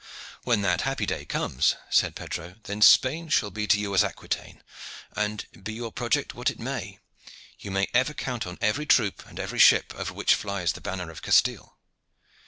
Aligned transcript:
"When 0.45 0.63
that 0.63 0.81
happy 0.81 1.05
day 1.05 1.25
comes," 1.25 1.75
said 1.91 2.15
Pedro, 2.15 2.55
"then 2.63 2.81
Spain 2.81 3.29
shall 3.29 3.51
be 3.51 3.67
to 3.67 3.79
you 3.79 3.93
as 3.93 4.03
Aquitaine, 4.03 4.63
and, 5.15 5.45
be 5.61 5.73
your 5.75 5.91
project 5.91 6.33
what 6.33 6.49
it 6.49 6.57
may, 6.57 6.97
you 7.59 7.69
may 7.69 7.85
ever 7.93 8.15
count 8.15 8.47
on 8.47 8.57
every 8.61 8.87
troop 8.87 9.23
and 9.27 9.39
every 9.39 9.59
ship 9.59 9.93
over 9.93 10.11
which 10.15 10.33
flies 10.33 10.73
the 10.73 10.81
banner 10.81 11.11
of 11.11 11.21
Castile." 11.21 11.77